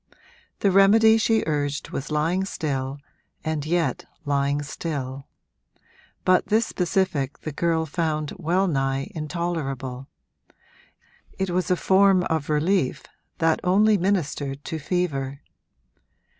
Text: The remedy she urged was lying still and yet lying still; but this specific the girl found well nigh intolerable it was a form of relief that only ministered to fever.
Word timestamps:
The 0.61 0.71
remedy 0.71 1.19
she 1.19 1.43
urged 1.45 1.91
was 1.91 2.09
lying 2.09 2.43
still 2.43 2.97
and 3.43 3.63
yet 3.67 4.03
lying 4.25 4.63
still; 4.63 5.27
but 6.25 6.47
this 6.47 6.65
specific 6.65 7.41
the 7.41 7.51
girl 7.51 7.85
found 7.85 8.31
well 8.37 8.65
nigh 8.65 9.11
intolerable 9.13 10.07
it 11.37 11.51
was 11.51 11.69
a 11.69 11.75
form 11.75 12.23
of 12.31 12.49
relief 12.49 13.03
that 13.37 13.59
only 13.63 13.95
ministered 13.95 14.65
to 14.65 14.79
fever. 14.79 15.41